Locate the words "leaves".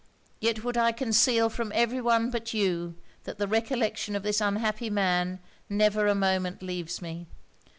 6.63-7.03